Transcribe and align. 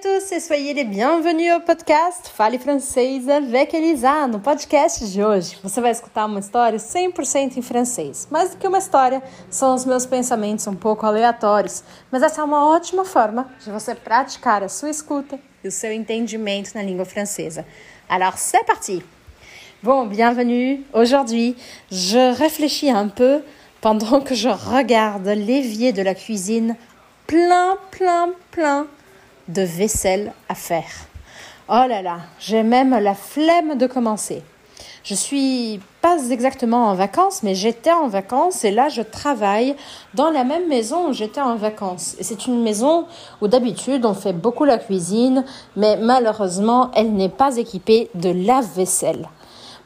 Tous 0.00 0.32
e 0.32 0.40
soyez 0.40 0.72
les 0.72 0.84
bienvenus 0.84 1.52
au 1.52 1.60
podcast 1.60 2.28
Fale 2.34 2.58
Francês 2.58 3.28
avec 3.28 3.74
Elisa. 3.74 4.26
No 4.26 4.40
podcast 4.40 5.04
de 5.04 5.22
hoje, 5.22 5.58
você 5.62 5.78
vai 5.78 5.90
escutar 5.90 6.24
uma 6.24 6.40
história 6.40 6.78
100% 6.78 7.58
em 7.58 7.60
francês. 7.60 8.26
Mais 8.30 8.50
do 8.50 8.56
que 8.56 8.66
uma 8.66 8.78
história, 8.78 9.22
são 9.50 9.74
os 9.74 9.84
meus 9.84 10.06
pensamentos 10.06 10.66
um 10.66 10.74
pouco 10.74 11.04
aleatórios, 11.04 11.84
mas 12.10 12.22
essa 12.22 12.40
é 12.40 12.44
uma 12.44 12.66
ótima 12.66 13.04
forma 13.04 13.52
de 13.62 13.70
você 13.70 13.94
praticar 13.94 14.62
a 14.62 14.70
sua 14.70 14.88
escuta 14.88 15.38
e 15.62 15.68
o 15.68 15.72
seu 15.72 15.92
entendimento 15.92 16.74
na 16.74 16.82
língua 16.82 17.04
francesa. 17.04 17.66
Alors, 18.08 18.38
c'est 18.38 18.64
parti! 18.64 19.04
Bon, 19.82 20.06
bienvenue. 20.06 20.82
Aujourd'hui, 20.94 21.56
je 21.90 22.32
réfléchis 22.38 22.90
un 22.90 23.08
peu 23.08 23.42
pendant 23.82 24.22
que 24.22 24.34
je 24.34 24.48
regarde 24.48 25.28
l'évier 25.28 25.92
de 25.92 26.00
la 26.00 26.14
cuisine 26.14 26.74
plein, 27.26 27.76
plein, 27.90 28.30
plein 28.50 28.86
de 29.52 29.62
vaisselle 29.62 30.32
à 30.48 30.54
faire. 30.54 30.90
Oh 31.68 31.86
là 31.88 32.02
là, 32.02 32.18
j'ai 32.38 32.62
même 32.62 32.98
la 32.98 33.14
flemme 33.14 33.78
de 33.78 33.86
commencer. 33.86 34.42
Je 35.02 35.14
suis 35.14 35.80
pas 36.02 36.18
exactement 36.30 36.88
en 36.88 36.94
vacances, 36.94 37.42
mais 37.42 37.54
j'étais 37.54 37.92
en 37.92 38.08
vacances 38.08 38.64
et 38.64 38.70
là 38.70 38.88
je 38.88 39.00
travaille 39.00 39.74
dans 40.14 40.30
la 40.30 40.44
même 40.44 40.68
maison 40.68 41.08
où 41.08 41.12
j'étais 41.12 41.40
en 41.40 41.56
vacances. 41.56 42.16
Et 42.18 42.22
c'est 42.22 42.46
une 42.46 42.62
maison 42.62 43.06
où 43.40 43.48
d'habitude 43.48 44.04
on 44.04 44.14
fait 44.14 44.34
beaucoup 44.34 44.64
la 44.64 44.78
cuisine, 44.78 45.44
mais 45.76 45.96
malheureusement 45.96 46.90
elle 46.94 47.14
n'est 47.14 47.30
pas 47.30 47.56
équipée 47.56 48.10
de 48.14 48.30
lave-vaisselle. 48.30 49.28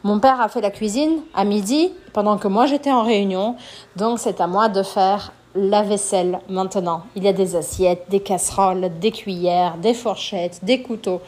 Mon 0.02 0.18
père 0.18 0.40
a 0.40 0.48
fait 0.48 0.60
la 0.60 0.70
cuisine 0.70 1.20
à 1.32 1.44
midi 1.44 1.92
pendant 2.12 2.36
que 2.36 2.48
moi 2.48 2.66
j'étais 2.66 2.92
en 2.92 3.02
réunion, 3.02 3.56
donc 3.96 4.18
c'est 4.18 4.40
à 4.40 4.46
moi 4.46 4.68
de 4.68 4.82
faire 4.82 5.32
la 5.55 5.83
vaisselle 5.83 6.41
maintenant. 6.48 7.05
Il 7.16 7.24
y 7.24 7.28
a 7.28 7.33
des 7.33 7.56
assiettes, 7.56 8.06
des 8.08 8.20
casseroles, 8.20 8.91
des 9.00 9.12
cuillères, 9.12 9.77
des 9.77 9.94
fourchettes, 9.94 10.61
des 10.62 10.83
couteaux. 10.83 11.20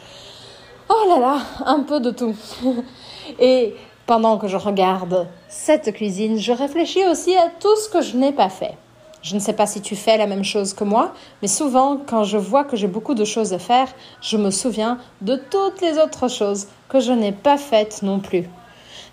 Oh 0.89 1.09
là 1.09 1.19
là, 1.19 1.39
un 1.65 1.81
peu 1.81 2.01
de 2.01 2.11
tout. 2.11 2.35
Et 3.41 3.75
pendant 4.07 4.39
que 4.39 4.49
je 4.49 4.57
regarde 4.57 5.27
cette 5.49 5.93
cuisine, 5.93 6.39
je 6.39 6.53
réfléchis 6.53 7.05
aussi 7.07 7.37
à 7.37 7.51
tout 7.61 7.77
ce 7.77 7.89
que 7.89 8.03
je 8.03 8.17
n'ai 8.17 8.33
pas 8.33 8.49
fait. 8.49 8.75
Je 9.23 9.35
ne 9.35 9.41
sais 9.41 9.55
pas 9.55 9.67
si 9.67 9.81
tu 9.81 9.97
fais 9.97 10.17
la 10.17 10.29
même 10.29 10.45
chose 10.45 10.73
que 10.73 10.85
moi, 10.85 11.13
mais 11.43 11.49
souvent, 11.49 11.99
quand 12.07 12.23
je 12.23 12.39
vois 12.39 12.63
que 12.63 12.77
j'ai 12.77 12.87
beaucoup 12.87 13.15
de 13.15 13.25
choses 13.25 13.53
à 13.53 13.59
faire, 13.59 13.89
je 14.21 14.37
me 14.37 14.53
souviens 14.53 14.99
de 15.21 15.35
toutes 15.51 15.81
les 15.81 15.99
autres 15.99 16.29
choses 16.29 16.69
que 16.89 17.01
je 17.01 17.11
n'ai 17.11 17.33
pas 17.33 17.59
faites 17.59 18.03
non 18.03 18.21
plus. 18.21 18.49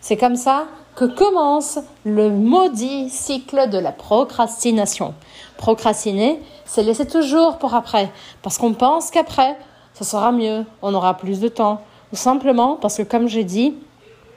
C'est 0.04 0.18
comme 0.18 0.36
ça 0.36 0.66
que 0.98 1.06
commence 1.06 1.80
le 2.04 2.30
maudit 2.30 3.10
cycle 3.10 3.70
de 3.70 3.78
la 3.78 3.94
procrastination. 3.94 5.14
Procrastiner, 5.56 6.42
c'est 6.66 6.84
laisser 6.84 7.08
toujours 7.08 7.58
pour 7.58 7.74
après, 7.74 8.12
parce 8.42 8.58
qu'on 8.58 8.74
pense 8.74 9.12
qu'après, 9.12 9.58
ça 9.94 10.04
sera 10.04 10.34
mieux, 10.34 10.66
on 10.82 10.94
aura 10.94 11.14
plus 11.14 11.40
de 11.40 11.48
temps, 11.48 11.80
ou 12.12 12.18
simplement 12.18 12.76
parce 12.76 12.98
que, 12.98 13.04
comme 13.04 13.30
j'ai 13.30 13.46
dit, 13.46 13.76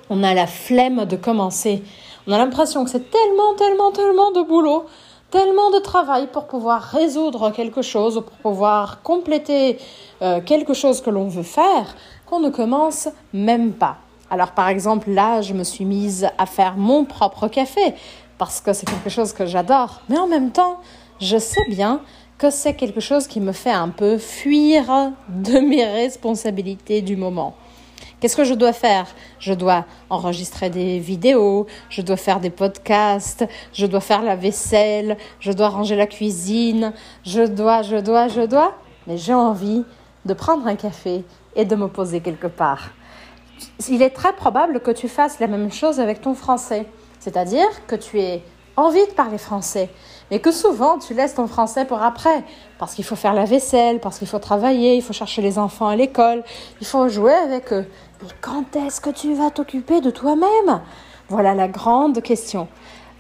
on 0.09 0.23
a 0.23 0.35
la 0.35 0.47
flemme 0.47 1.05
de 1.05 1.17
commencer. 1.17 1.83
On 2.29 2.33
a 2.33 2.39
l'impression 2.39 2.85
que 2.85 2.91
c'est 2.91 3.11
tellement, 3.11 3.55
tellement, 3.57 3.91
tellement 3.91 4.31
de 4.31 4.43
boulot, 4.43 4.87
tellement 5.33 5.73
de 5.73 5.81
travail 5.81 6.29
pour 6.29 6.47
pouvoir 6.47 6.81
résoudre 6.81 7.51
quelque 7.51 7.83
chose, 7.83 8.19
ou 8.19 8.21
pour 8.21 8.37
pouvoir 8.37 9.03
compléter 9.03 9.79
euh, 10.23 10.41
quelque 10.41 10.75
chose 10.75 11.01
que 11.01 11.11
l'on 11.11 11.27
veut 11.27 11.43
faire, 11.43 11.97
qu'on 12.25 12.39
ne 12.39 12.51
commence 12.51 13.09
même 13.33 13.73
pas. 13.73 13.97
Alors 14.31 14.53
par 14.53 14.69
exemple, 14.69 15.11
là, 15.11 15.41
je 15.41 15.55
me 15.55 15.65
suis 15.65 15.85
mise 15.85 16.29
à 16.39 16.47
faire 16.47 16.77
mon 16.77 17.05
propre 17.05 17.49
café 17.49 17.95
parce 18.39 18.61
que 18.61 18.73
c'est 18.73 18.87
quelque 18.87 19.11
chose 19.11 19.33
que 19.33 19.47
j'adore. 19.47 20.03
Mais 20.09 20.19
en 20.19 20.27
même 20.27 20.51
temps, 20.51 20.81
je 21.21 21.39
sais 21.39 21.65
bien 21.69 22.01
que 22.39 22.51
c'est 22.51 22.75
quelque 22.75 23.01
chose 23.01 23.27
qui 23.27 23.41
me 23.41 23.53
fait 23.53 23.73
un 23.73 23.89
peu 23.89 24.19
fuir 24.19 25.13
de 25.29 25.59
mes 25.59 25.85
responsabilités 25.85 27.01
du 27.01 27.17
moment. 27.17 27.55
Qu'est-ce 28.21 28.37
que 28.37 28.45
je 28.45 28.55
dois 28.55 28.73
faire? 28.73 29.07
Je 29.39 29.55
dois 29.55 29.85
enregistrer 30.11 30.71
des 30.71 30.99
vidéos, 30.99 31.67
je 31.89 32.03
dois 32.03 32.17
faire 32.17 32.41
des 32.41 32.51
podcasts, 32.51 33.47
je 33.73 33.87
dois 33.87 34.01
faire 34.01 34.23
la 34.23 34.37
vaisselle, 34.37 35.17
je 35.39 35.53
dois 35.53 35.69
ranger 35.69 35.97
la 35.97 36.07
cuisine, 36.07 36.93
je 37.25 37.43
dois, 37.43 37.83
je 37.83 37.97
dois, 37.97 38.29
je 38.29 38.43
dois. 38.43 38.75
Mais 39.07 39.17
j'ai 39.19 39.35
envie 39.35 39.85
de 40.25 40.35
prendre 40.35 40.67
un 40.67 40.77
café 40.77 41.25
et 41.55 41.65
de 41.65 41.77
me 41.77 41.89
poser 41.89 42.21
quelque 42.21 42.49
part 42.49 42.91
il 43.89 44.03
est 44.03 44.11
très 44.11 44.33
probable 44.33 44.81
que 44.81 44.91
tu 44.91 45.09
fasses 45.09 45.41
la 45.41 45.47
même 45.47 45.73
chose 45.73 46.01
avec 46.01 46.21
ton 46.21 46.35
français. 46.35 46.87
C'est-à-dire 47.21 47.69
que 47.87 47.97
tu 47.97 48.21
aies 48.21 48.43
envie 48.77 49.07
de 49.07 49.13
parler 49.13 49.39
français, 49.39 49.89
mais 50.31 50.39
que 50.39 50.53
souvent 50.53 50.99
tu 50.99 51.15
laisses 51.15 51.35
ton 51.35 51.47
français 51.47 51.85
pour 51.85 52.03
après, 52.03 52.45
parce 52.79 52.95
qu'il 52.95 53.05
faut 53.05 53.17
faire 53.17 53.33
la 53.33 53.45
vaisselle, 53.45 54.01
parce 54.01 54.19
qu'il 54.19 54.29
faut 54.29 54.39
travailler, 54.39 54.97
il 54.97 55.03
faut 55.03 55.15
chercher 55.15 55.43
les 55.43 55.59
enfants 55.59 55.89
à 55.89 55.97
l'école, 55.97 56.45
il 56.81 56.87
faut 56.87 57.09
jouer 57.09 57.33
avec 57.33 57.73
eux. 57.73 57.87
Mais 58.23 58.29
quand 58.41 58.77
est-ce 58.77 59.01
que 59.01 59.11
tu 59.11 59.35
vas 59.35 59.51
t'occuper 59.51 60.01
de 60.01 60.11
toi-même? 60.11 60.83
Voilà 61.29 61.55
la 61.55 61.69
grande 61.69 62.23
question. 62.23 62.69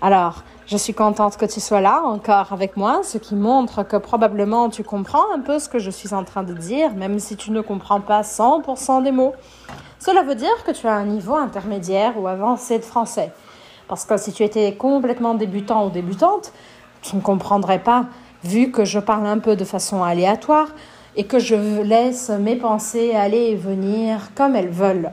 Alors, 0.02 0.44
je 0.66 0.76
suis 0.76 0.94
contente 0.94 1.36
que 1.36 1.46
tu 1.46 1.60
sois 1.60 1.80
là 1.80 2.02
encore 2.04 2.52
avec 2.52 2.76
moi, 2.76 3.00
ce 3.02 3.18
qui 3.18 3.34
montre 3.34 3.82
que 3.82 3.96
probablement 3.96 4.68
tu 4.68 4.84
comprends 4.84 5.32
un 5.34 5.40
peu 5.40 5.58
ce 5.58 5.68
que 5.68 5.78
je 5.78 5.90
suis 5.90 6.12
en 6.12 6.24
train 6.24 6.42
de 6.42 6.52
dire, 6.52 6.92
même 6.94 7.18
si 7.18 7.36
tu 7.36 7.50
ne 7.50 7.60
comprends 7.60 8.00
pas 8.00 8.22
100% 8.22 9.02
des 9.02 9.12
mots. 9.12 9.32
Cela 10.06 10.22
veut 10.22 10.36
dire 10.36 10.62
que 10.64 10.70
tu 10.70 10.86
as 10.86 10.92
un 10.92 11.04
niveau 11.04 11.34
intermédiaire 11.34 12.12
ou 12.16 12.28
avancé 12.28 12.78
de 12.78 12.84
français. 12.84 13.32
Parce 13.88 14.04
que 14.04 14.16
si 14.16 14.32
tu 14.32 14.44
étais 14.44 14.72
complètement 14.76 15.34
débutant 15.34 15.84
ou 15.84 15.90
débutante, 15.90 16.52
tu 17.02 17.16
ne 17.16 17.20
comprendrais 17.20 17.80
pas, 17.80 18.04
vu 18.44 18.70
que 18.70 18.84
je 18.84 19.00
parle 19.00 19.26
un 19.26 19.40
peu 19.40 19.56
de 19.56 19.64
façon 19.64 20.04
aléatoire 20.04 20.68
et 21.16 21.24
que 21.24 21.40
je 21.40 21.56
laisse 21.82 22.28
mes 22.28 22.54
pensées 22.54 23.16
aller 23.16 23.46
et 23.50 23.56
venir 23.56 24.30
comme 24.36 24.54
elles 24.54 24.70
veulent. 24.70 25.10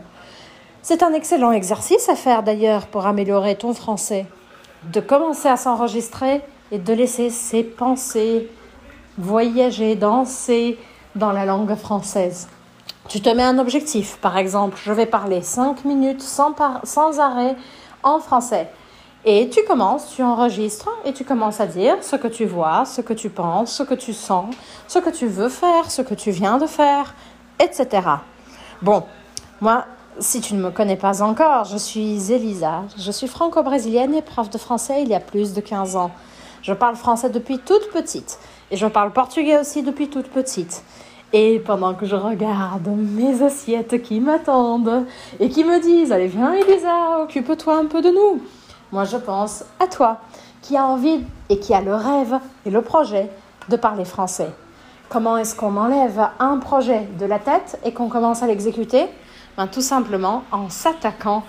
C'est 0.84 1.02
un 1.02 1.14
excellent 1.14 1.54
exercice 1.54 2.08
à 2.08 2.16
faire 2.16 2.44
d'ailleurs 2.44 2.86
pour 2.86 3.08
améliorer 3.08 3.56
ton 3.56 3.74
français. 3.74 4.28
De 4.92 5.00
commencer 5.00 5.48
à 5.48 5.58
s'enregistrer 5.58 6.42
et 6.72 6.78
de 6.78 6.94
laisser 6.94 7.32
ses 7.32 7.64
pensées 7.64 8.48
voyager, 9.18 9.96
danser 9.96 10.78
dans 11.16 11.32
la 11.32 11.46
langue 11.46 11.74
française. 11.74 12.48
Tu 13.10 13.22
te 13.22 13.30
mets 13.30 13.44
un 13.44 13.60
objectif, 13.60 14.18
par 14.18 14.38
exemple, 14.38 14.80
je 14.82 14.92
vais 14.94 15.06
parler 15.06 15.42
5 15.42 15.84
minutes 15.84 16.22
sans, 16.22 16.56
sans 16.84 17.20
arrêt 17.20 17.56
en 18.02 18.20
français. 18.20 18.70
Et 19.26 19.50
tu 19.50 19.64
commences, 19.64 20.14
tu 20.16 20.24
enregistres 20.24 20.90
et 21.06 21.14
tu 21.14 21.24
commences 21.24 21.60
à 21.60 21.66
dire 21.66 21.96
ce 22.02 22.16
que 22.16 22.28
tu 22.28 22.46
vois, 22.46 22.86
ce 22.86 23.02
que 23.02 23.14
tu 23.14 23.30
penses, 23.30 23.74
ce 23.74 23.84
que 23.84 23.94
tu 23.94 24.14
sens, 24.14 24.54
ce 24.88 25.00
que 25.00 25.10
tu 25.10 25.28
veux 25.28 25.50
faire, 25.50 25.92
ce 25.92 26.02
que 26.02 26.14
tu 26.14 26.32
viens 26.32 26.58
de 26.58 26.66
faire, 26.66 27.14
etc. 27.60 28.08
Bon, 28.82 29.04
moi, 29.62 29.86
si 30.20 30.42
tu 30.42 30.56
ne 30.56 30.62
me 30.62 30.72
connais 30.72 30.98
pas 30.98 31.22
encore, 31.22 31.66
je 31.66 31.78
suis 31.78 32.32
Elisa, 32.32 32.84
je 32.98 33.12
suis 33.12 33.28
franco-brésilienne 33.28 34.14
et 34.14 34.22
prof 34.22 34.50
de 34.50 34.58
français 34.58 35.02
il 35.02 35.10
y 35.10 35.16
a 35.16 35.20
plus 35.20 35.54
de 35.54 35.62
15 35.62 35.96
ans. 35.96 36.12
Je 36.62 36.74
parle 36.74 36.96
français 36.96 37.30
depuis 37.30 37.60
toute 37.60 37.92
petite 37.92 38.40
et 38.72 38.78
je 38.78 38.88
parle 38.88 39.12
portugais 39.12 39.58
aussi 39.58 39.84
depuis 39.84 40.10
toute 40.10 40.28
petite. 40.28 40.84
Et 41.36 41.58
pendant 41.58 41.96
que 41.96 42.06
je 42.06 42.16
regarde 42.16 42.88
mes 42.88 43.42
assiettes 43.42 44.04
qui 44.04 44.20
m'attendent 44.20 45.08
et 45.40 45.50
qui 45.50 45.64
me 45.64 45.82
disent 45.82 46.12
Allez, 46.12 46.28
viens, 46.28 46.54
Elisa, 46.54 47.22
occupe-toi 47.24 47.76
un 47.76 47.86
peu 47.86 48.04
de 48.04 48.10
nous. 48.10 48.44
Moi, 48.92 49.04
je 49.06 49.18
pense 49.18 49.66
à 49.80 49.88
toi 49.88 50.20
qui 50.62 50.78
a 50.78 50.86
envie 50.86 51.22
et 51.50 51.60
qui 51.60 51.74
a 51.74 51.82
le 51.82 51.96
rêve 51.96 52.40
et 52.68 52.70
le 52.70 52.84
projet 52.84 53.32
de 53.68 53.76
parler 53.76 54.06
français. 54.06 54.52
Comment 55.10 55.38
est-ce 55.38 55.56
qu'on 55.56 55.76
enlève 55.76 56.30
un 56.40 56.58
projet 56.60 57.08
de 57.20 57.26
la 57.26 57.40
tête 57.40 57.80
et 57.84 57.94
qu'on 57.94 58.10
commence 58.10 58.44
à 58.44 58.48
l'exécuter? 58.48 59.08
Ben, 59.58 59.66
Tout 59.66 59.82
simplement 59.82 60.44
en 60.52 60.70
s'attaquant 60.70 61.44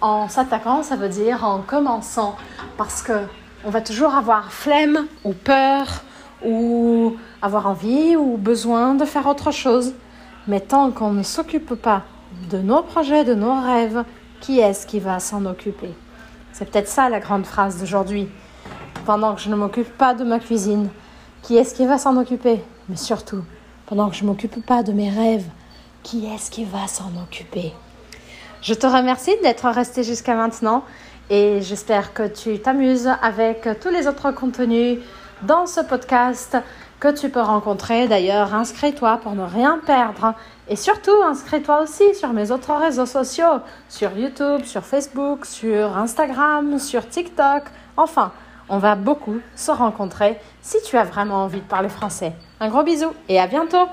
En 0.00 0.28
s'attaquant, 0.28 0.82
ça 0.82 0.96
veut 0.96 1.08
dire 1.08 1.44
en 1.44 1.60
commençant. 1.60 2.34
Parce 2.76 3.02
que 3.02 3.12
on 3.64 3.70
va 3.70 3.80
toujours 3.82 4.14
avoir 4.14 4.52
flemme 4.52 5.06
ou 5.24 5.32
peur 5.32 5.86
ou 6.44 7.16
avoir 7.42 7.66
envie 7.66 8.16
ou 8.16 8.36
besoin 8.36 8.94
de 8.94 9.04
faire 9.04 9.26
autre 9.26 9.50
chose. 9.50 9.94
Mais 10.46 10.60
tant 10.60 10.90
qu'on 10.90 11.10
ne 11.10 11.22
s'occupe 11.22 11.74
pas 11.74 12.02
de 12.50 12.58
nos 12.58 12.82
projets, 12.82 13.24
de 13.24 13.34
nos 13.34 13.60
rêves, 13.60 14.04
qui 14.40 14.60
est-ce 14.60 14.86
qui 14.86 15.00
va 15.00 15.20
s'en 15.20 15.44
occuper? 15.46 15.90
C'est 16.52 16.70
peut-être 16.70 16.88
ça 16.88 17.08
la 17.08 17.20
grande 17.20 17.46
phrase 17.46 17.78
d'aujourd'hui. 17.78 18.28
Pendant 19.04 19.34
que 19.34 19.40
je 19.40 19.48
ne 19.48 19.56
m'occupe 19.56 19.96
pas 19.96 20.14
de 20.14 20.24
ma 20.24 20.38
cuisine, 20.38 20.88
qui 21.42 21.56
est-ce 21.56 21.74
qui 21.74 21.86
va 21.86 21.98
s'en 21.98 22.16
occuper? 22.16 22.62
Mais 22.88 22.96
surtout, 22.96 23.42
pendant 23.86 24.08
que 24.10 24.16
je 24.16 24.22
ne 24.22 24.28
m'occupe 24.28 24.64
pas 24.64 24.82
de 24.82 24.92
mes 24.92 25.10
rêves, 25.10 25.46
qui 26.02 26.26
est-ce 26.26 26.50
qui 26.50 26.64
va 26.64 26.86
s'en 26.88 27.10
occuper? 27.22 27.72
Je 28.60 28.74
te 28.74 28.86
remercie 28.86 29.34
d'être 29.42 29.68
resté 29.68 30.02
jusqu'à 30.02 30.34
maintenant 30.34 30.82
et 31.30 31.60
j'espère 31.60 32.12
que 32.12 32.26
tu 32.26 32.58
t'amuses 32.58 33.10
avec 33.22 33.68
tous 33.80 33.90
les 33.90 34.06
autres 34.06 34.32
contenus 34.32 34.98
dans 35.42 35.66
ce 35.66 35.80
podcast 35.80 36.56
que 37.00 37.08
tu 37.08 37.28
peux 37.28 37.40
rencontrer. 37.40 38.08
D'ailleurs, 38.08 38.54
inscris-toi 38.54 39.18
pour 39.22 39.32
ne 39.32 39.44
rien 39.44 39.80
perdre. 39.86 40.34
Et 40.68 40.76
surtout, 40.76 41.22
inscris-toi 41.24 41.82
aussi 41.82 42.14
sur 42.14 42.32
mes 42.32 42.50
autres 42.50 42.74
réseaux 42.74 43.06
sociaux, 43.06 43.60
sur 43.88 44.16
YouTube, 44.16 44.64
sur 44.64 44.84
Facebook, 44.84 45.44
sur 45.46 45.96
Instagram, 45.96 46.78
sur 46.78 47.08
TikTok. 47.08 47.64
Enfin, 47.96 48.32
on 48.68 48.78
va 48.78 48.94
beaucoup 48.96 49.38
se 49.56 49.70
rencontrer 49.70 50.38
si 50.60 50.76
tu 50.82 50.96
as 50.96 51.04
vraiment 51.04 51.44
envie 51.44 51.60
de 51.60 51.66
parler 51.66 51.88
français. 51.88 52.32
Un 52.60 52.68
gros 52.68 52.82
bisou 52.82 53.12
et 53.28 53.40
à 53.40 53.46
bientôt 53.46 53.88